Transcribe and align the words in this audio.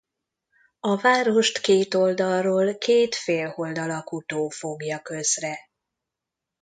A 0.79 0.97
várost 0.97 1.61
két 1.61 1.93
oldalról 1.93 2.77
két 2.77 3.15
félhold 3.15 3.77
alakú 3.77 4.21
tó 4.21 4.49
fogja 4.49 5.01
közre. 5.01 5.57